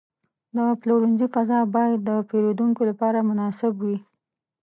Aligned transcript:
د 0.55 0.57
پلورنځي 0.81 1.27
فضا 1.33 1.59
باید 1.75 1.99
د 2.09 2.11
پیرودونکو 2.29 2.81
لپاره 2.89 3.19
مناسب 3.29 3.73
وي. 3.85 3.97